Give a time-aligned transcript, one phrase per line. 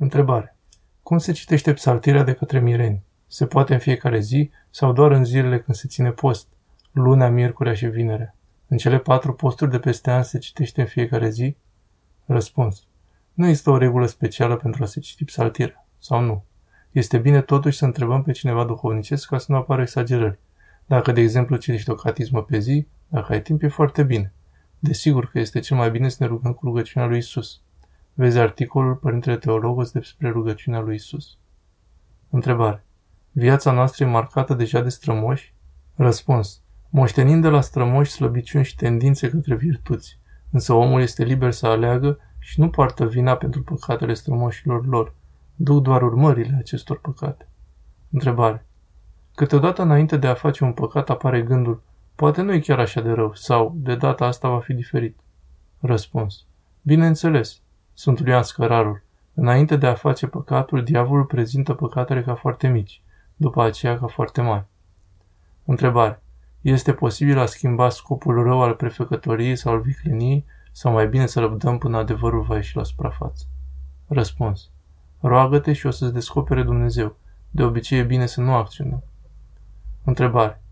[0.00, 0.56] Întrebare.
[1.02, 3.02] Cum se citește psaltirea de către mireni?
[3.26, 6.48] Se poate în fiecare zi sau doar în zilele când se ține post?
[6.92, 8.34] Luna, miercurea și vinerea.
[8.68, 11.56] În cele patru posturi de peste an se citește în fiecare zi?
[12.26, 12.86] Răspuns.
[13.34, 15.86] Nu există o regulă specială pentru a se citi psaltirea.
[15.98, 16.44] Sau nu?
[16.90, 20.38] Este bine totuși să întrebăm pe cineva duhovnicesc ca să nu apară exagerări.
[20.86, 24.32] Dacă, de exemplu, citești o catismă pe zi, dacă ai timp, e foarte bine.
[24.78, 27.60] Desigur că este cel mai bine să ne rugăm cu rugăciunea lui Isus.
[28.20, 31.38] Vezi articolul Părintele Teologos despre rugăciunea lui Isus.
[32.30, 32.84] Întrebare.
[33.32, 35.54] Viața noastră e marcată deja de strămoși?
[35.94, 36.62] Răspuns.
[36.90, 40.18] Moștenind de la strămoși slăbiciuni și tendințe către virtuți,
[40.50, 45.14] însă omul este liber să aleagă și nu poartă vina pentru păcatele strămoșilor lor,
[45.54, 47.48] duc doar urmările acestor păcate.
[48.10, 48.66] Întrebare.
[49.34, 51.82] Câteodată înainte de a face un păcat apare gândul,
[52.14, 55.18] poate nu e chiar așa de rău, sau de data asta va fi diferit.
[55.80, 56.46] Răspuns.
[56.82, 57.62] Bineînțeles,
[57.98, 59.02] Sfântul Ioan Scărarul.
[59.34, 63.02] Înainte de a face păcatul, diavolul prezintă păcatele ca foarte mici,
[63.36, 64.64] după aceea ca foarte mari.
[65.64, 66.22] Întrebare.
[66.60, 71.40] Este posibil a schimba scopul rău al prefecătoriei sau al vicleniei sau mai bine să
[71.40, 73.44] răbdăm până adevărul va ieși la suprafață?
[74.06, 74.70] Răspuns.
[75.20, 77.16] Roagă-te și o să-ți descopere Dumnezeu.
[77.50, 79.02] De obicei e bine să nu acționăm.
[80.04, 80.62] Întrebare.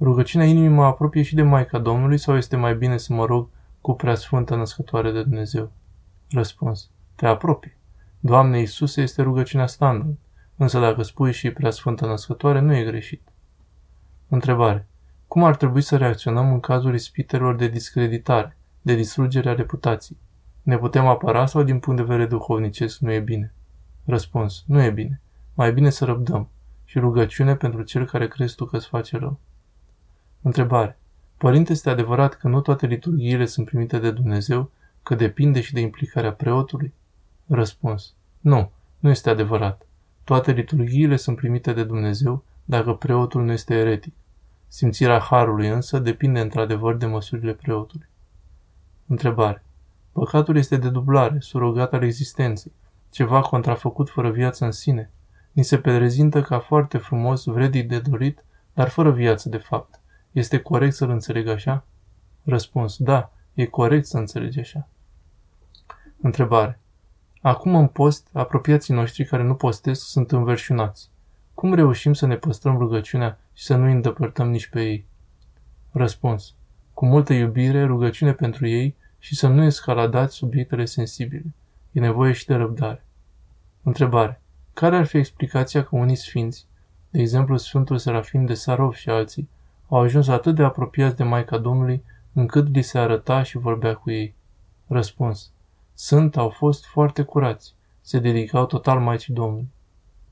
[0.00, 3.48] Rugăciunea inimii mă apropie și de Maica Domnului sau este mai bine să mă rog
[3.80, 5.70] cu preasfântă născătoare de Dumnezeu?
[6.32, 6.90] Răspuns.
[7.14, 7.76] Te apropii.
[8.20, 10.16] Doamne Iisuse este rugăciunea standard,
[10.56, 13.22] însă dacă spui și preasfântă născătoare, nu e greșit.
[14.28, 14.86] Întrebare.
[15.26, 20.18] Cum ar trebui să reacționăm în cazul ispitelor de discreditare, de distrugere a reputației?
[20.62, 23.54] Ne putem apăra sau din punct de vedere duhovnicesc nu e bine?
[24.04, 24.64] Răspuns.
[24.66, 25.20] Nu e bine.
[25.54, 26.48] Mai bine să răbdăm.
[26.84, 29.38] Și rugăciune pentru cel care crezi tu că îți face rău.
[30.42, 30.98] Întrebare.
[31.36, 34.70] Părinte, este adevărat că nu toate liturghiile sunt primite de Dumnezeu,
[35.02, 36.94] că depinde și de implicarea preotului?
[37.46, 38.14] Răspuns.
[38.40, 39.86] Nu, nu este adevărat.
[40.24, 44.14] Toate liturghiile sunt primite de Dumnezeu dacă preotul nu este eretic.
[44.68, 48.08] Simțirea harului însă depinde într-adevăr de măsurile preotului.
[49.06, 49.64] Întrebare.
[50.12, 52.72] Păcatul este de dublare, surogat al existenței,
[53.10, 55.10] ceva contrafăcut fără viață în sine.
[55.52, 58.44] Ni se prezintă ca foarte frumos, vredit de dorit,
[58.74, 60.00] dar fără viață de fapt.
[60.32, 61.84] Este corect să-l înțeleg așa?
[62.44, 62.96] Răspuns.
[62.96, 64.88] Da, e corect să înțelegi așa.
[66.20, 66.80] Întrebare.
[67.40, 71.10] Acum în post, apropiații noștri care nu postesc sunt înverșunați.
[71.54, 75.06] Cum reușim să ne păstrăm rugăciunea și să nu îi îndepărtăm nici pe ei?
[75.90, 76.54] Răspuns.
[76.94, 81.54] Cu multă iubire, rugăciune pentru ei și să nu escaladați subiectele sensibile.
[81.92, 83.04] E nevoie și de răbdare.
[83.82, 84.40] Întrebare.
[84.74, 86.66] Care ar fi explicația că unii sfinți,
[87.10, 89.48] de exemplu Sfântul Serafim de Sarov și alții,
[89.88, 94.10] au ajuns atât de apropiați de Maica Domnului, încât li se arăta și vorbea cu
[94.10, 94.34] ei?
[94.86, 95.50] Răspuns.
[95.94, 97.74] Sunt, au fost foarte curați.
[98.00, 99.68] Se dedicau total Maicii Domnului.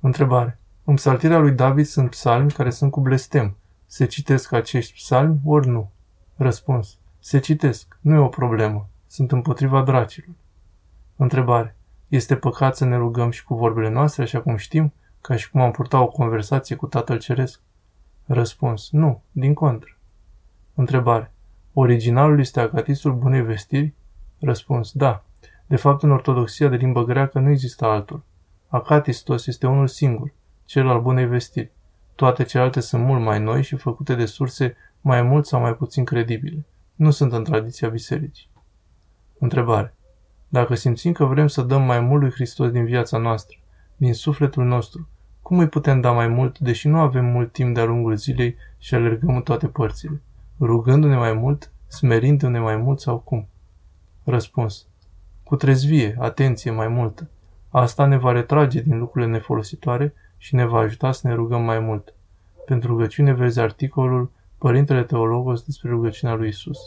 [0.00, 0.58] Întrebare.
[0.84, 3.56] În psaltirea lui David sunt psalmi care sunt cu blestem.
[3.86, 5.90] Se citesc acești psalmi ori nu?
[6.36, 6.98] Răspuns.
[7.18, 7.98] Se citesc.
[8.00, 8.88] Nu e o problemă.
[9.06, 10.34] Sunt împotriva dracilor.
[11.16, 11.76] Întrebare.
[12.08, 15.60] Este păcat să ne rugăm și cu vorbele noastre, așa cum știm, ca și cum
[15.60, 17.60] am purta o conversație cu Tatăl Ceresc?
[18.24, 18.90] Răspuns.
[18.90, 19.96] Nu, din contră.
[20.74, 21.32] Întrebare.
[21.76, 23.94] Originalul este acatistul bunei vestiri?
[24.40, 24.92] Răspuns.
[24.92, 25.24] Da.
[25.66, 28.22] De fapt, în ortodoxia de limbă greacă nu există altul.
[28.68, 30.32] Acatistos este unul singur,
[30.64, 31.70] cel al bunei vestiri.
[32.14, 36.04] Toate celelalte sunt mult mai noi și făcute de surse mai mult sau mai puțin
[36.04, 36.66] credibile.
[36.94, 38.48] Nu sunt în tradiția bisericii.
[39.38, 39.94] Întrebare.
[40.48, 43.58] Dacă simțim că vrem să dăm mai mult lui Hristos din viața noastră,
[43.96, 45.08] din sufletul nostru,
[45.42, 48.94] cum îi putem da mai mult, deși nu avem mult timp de-a lungul zilei și
[48.94, 50.22] alergăm în toate părțile?
[50.60, 53.48] Rugându-ne mai mult, smerindu-ne mai mult sau cum?
[54.24, 54.86] Răspuns.
[55.42, 57.28] Cu trezvie, atenție mai multă.
[57.68, 61.78] Asta ne va retrage din lucrurile nefolositoare și ne va ajuta să ne rugăm mai
[61.78, 62.14] mult.
[62.66, 66.78] Pentru rugăciune vezi articolul Părintele Teologos despre rugăciunea lui Isus.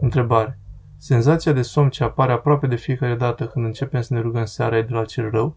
[0.00, 0.58] Întrebare.
[0.96, 4.76] Senzația de somn ce apare aproape de fiecare dată când începem să ne rugăm seara
[4.76, 5.56] e de la cel rău?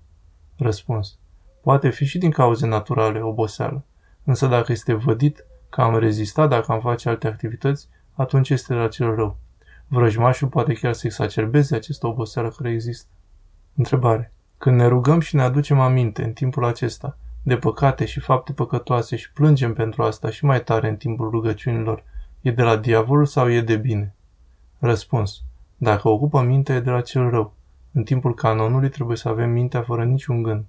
[0.57, 1.17] Răspuns.
[1.61, 3.83] Poate fi și din cauze naturale, oboseală.
[4.23, 8.79] Însă dacă este vădit că am rezistat dacă am face alte activități, atunci este de
[8.79, 9.37] la cel rău.
[9.87, 13.09] Vrăjmașul poate chiar să exacerbeze această oboseală care există.
[13.75, 14.33] Întrebare.
[14.57, 19.15] Când ne rugăm și ne aducem aminte în timpul acesta de păcate și fapte păcătoase
[19.15, 22.03] și plângem pentru asta și mai tare în timpul rugăciunilor,
[22.41, 24.15] e de la diavol sau e de bine?
[24.79, 25.41] Răspuns.
[25.77, 27.53] Dacă ocupă mintea, e de la cel rău.
[27.91, 30.65] În timpul canonului trebuie să avem mintea fără niciun gând.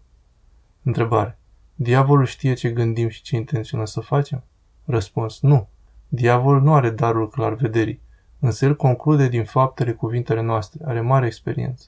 [0.82, 1.38] Întrebare.
[1.74, 4.44] Diavolul știe ce gândim și ce intenționăm să facem?
[4.86, 5.40] Răspuns.
[5.40, 5.68] Nu.
[6.08, 8.00] Diavolul nu are darul clar vederii,
[8.38, 11.86] însă el conclude din faptele cuvintele noastre, are mare experiență.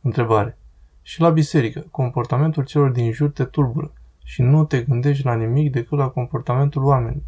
[0.00, 0.58] Întrebare.
[1.02, 3.92] Și la biserică, comportamentul celor din jur te tulbură
[4.24, 7.24] și nu te gândești la nimic decât la comportamentul oamenilor.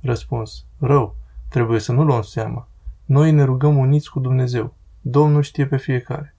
[0.00, 0.64] Răspuns.
[0.78, 1.16] Rău.
[1.48, 2.68] Trebuie să nu luăm seama.
[3.04, 4.74] Noi ne rugăm uniți cu Dumnezeu.
[5.00, 6.36] Domnul știe pe fiecare.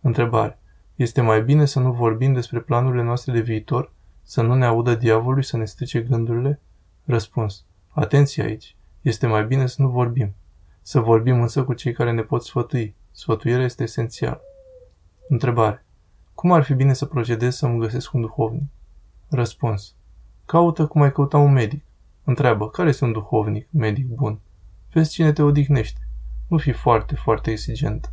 [0.00, 0.58] Întrebare.
[0.94, 3.92] Este mai bine să nu vorbim despre planurile noastre de viitor,
[4.22, 6.60] să nu ne audă diavolul să ne strice gândurile?
[7.08, 7.64] Răspuns.
[7.88, 8.76] Atenție aici.
[9.00, 10.34] Este mai bine să nu vorbim.
[10.82, 12.94] Să vorbim însă cu cei care ne pot sfătui.
[13.10, 14.40] Sfătuirea este esențială.
[15.28, 15.84] Întrebare.
[16.34, 18.68] Cum ar fi bine să procedez să-mi găsesc un duhovnic?
[19.28, 19.94] Răspuns.
[20.44, 21.84] Caută cum ai căuta un medic.
[22.24, 24.40] Întreabă, care este un duhovnic, medic bun?
[24.92, 26.00] Vezi cine te odihnește.
[26.48, 28.12] Nu fi foarte, foarte exigent.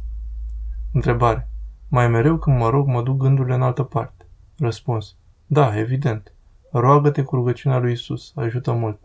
[0.92, 1.50] Întrebare.
[1.88, 4.26] Mai mereu când mă rog, mă duc gândurile în altă parte.
[4.58, 5.16] Răspuns.
[5.46, 6.35] Da, evident.
[6.80, 8.32] Roagă-te cu rugăciunea lui Isus.
[8.36, 9.00] Ajută mult.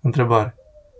[0.00, 0.54] Întrebare.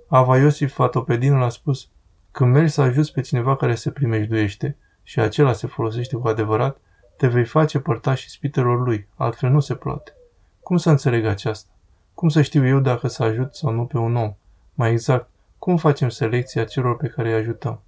[0.08, 1.88] Ava Iosif Fatopedinul a spus,
[2.30, 6.76] când mergi să ajuți pe cineva care se primejduiește și acela se folosește cu adevărat,
[7.16, 10.12] te vei face părtaș spitelor lui, altfel nu se poate.
[10.60, 11.70] Cum să înțeleg aceasta?
[12.14, 14.34] Cum să știu eu dacă să ajut sau nu pe un om?
[14.74, 15.28] Mai exact,
[15.58, 17.80] cum facem selecția celor pe care îi ajutăm?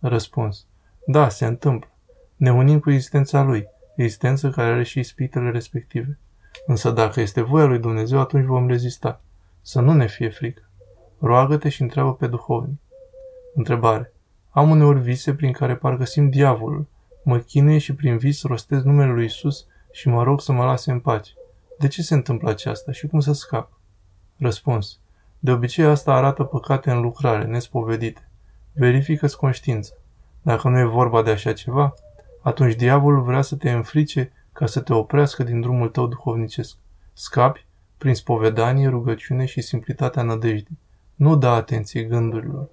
[0.00, 0.66] Răspuns.
[1.06, 1.90] Da, se întâmplă.
[2.36, 3.66] Ne unim cu existența lui,
[3.96, 6.18] existență care are și ispitele respective.
[6.66, 9.20] Însă dacă este voia lui Dumnezeu, atunci vom rezista.
[9.60, 10.62] Să nu ne fie frică.
[11.18, 12.78] Roagă-te și întreabă pe duhovnic.
[13.54, 14.12] Întrebare.
[14.50, 16.86] Am uneori vise prin care parcă simt diavolul.
[17.22, 20.90] Mă chinuie și prin vis rostez numele lui Isus și mă rog să mă lase
[20.90, 21.32] în pace.
[21.78, 23.72] De ce se întâmplă aceasta și cum să scap?
[24.38, 24.98] Răspuns.
[25.38, 28.28] De obicei asta arată păcate în lucrare, nespovedite.
[28.72, 29.94] Verifică-ți conștiința.
[30.42, 31.94] Dacă nu e vorba de așa ceva,
[32.42, 36.76] atunci diavolul vrea să te înfrice ca să te oprească din drumul tău duhovnicesc.
[37.12, 37.66] Scapi
[37.98, 40.78] prin spovedanie, rugăciune și simplitatea nădejdii.
[41.14, 42.68] Nu da atenție gândurilor.